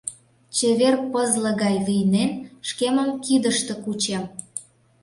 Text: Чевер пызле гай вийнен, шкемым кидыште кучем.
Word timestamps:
Чевер 0.55 0.95
пызле 1.11 1.51
гай 1.61 1.75
вийнен, 1.87 2.31
шкемым 2.67 3.09
кидыште 3.23 3.73
кучем. 3.83 4.23